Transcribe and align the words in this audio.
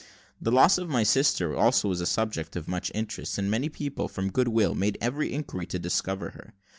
The 0.41 0.51
loss 0.51 0.79
of 0.79 0.89
my 0.89 1.03
sister 1.03 1.55
also 1.55 1.87
was 1.89 2.01
a 2.01 2.07
subject 2.07 2.55
of 2.55 2.67
much 2.67 2.91
interest, 2.95 3.37
and 3.37 3.51
many 3.51 3.69
people, 3.69 4.07
from 4.07 4.31
good 4.31 4.47
will, 4.47 4.73
made 4.73 4.97
every 4.99 5.31
inquiry 5.31 5.67
to 5.67 5.77
discover 5.77 6.31
her. 6.31 6.55